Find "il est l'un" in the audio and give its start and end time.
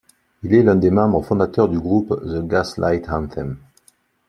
0.41-0.73